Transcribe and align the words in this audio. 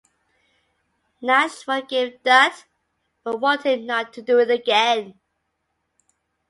Nash 1.21 1.61
forgave 1.63 2.23
Dutt 2.23 2.65
but 3.23 3.37
warned 3.39 3.61
him 3.61 3.85
not 3.85 4.11
to 4.13 4.23
do 4.23 4.39
it 4.39 4.49
again. 4.49 5.19